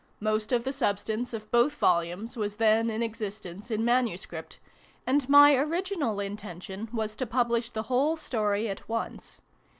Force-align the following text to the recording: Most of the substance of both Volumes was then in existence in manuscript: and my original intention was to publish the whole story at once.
Most 0.19 0.51
of 0.51 0.63
the 0.63 0.73
substance 0.73 1.31
of 1.31 1.51
both 1.51 1.75
Volumes 1.75 2.35
was 2.35 2.55
then 2.55 2.89
in 2.89 3.03
existence 3.03 3.69
in 3.69 3.85
manuscript: 3.85 4.57
and 5.05 5.29
my 5.29 5.53
original 5.55 6.19
intention 6.19 6.89
was 6.91 7.15
to 7.17 7.27
publish 7.27 7.69
the 7.69 7.83
whole 7.83 8.17
story 8.17 8.67
at 8.67 8.89
once. 8.89 9.41